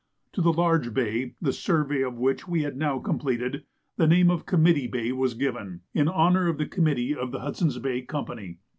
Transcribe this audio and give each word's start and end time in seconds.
To 0.33 0.41
the 0.41 0.51
large 0.51 0.95
bay, 0.95 1.35
the 1.39 1.53
survey 1.53 2.01
of 2.01 2.15
which 2.17 2.47
we 2.47 2.63
had 2.63 2.75
now 2.75 2.97
completed, 2.97 3.65
the 3.97 4.07
name 4.07 4.31
of 4.31 4.47
Committee 4.47 4.87
Bay 4.87 5.11
was 5.11 5.35
given, 5.35 5.81
in 5.93 6.07
honor 6.07 6.47
of 6.47 6.57
the 6.57 6.65
Committee 6.65 7.15
of 7.15 7.31
the 7.31 7.41
Hudson's 7.41 7.77
Bay 7.77 8.01
Company. 8.01 8.57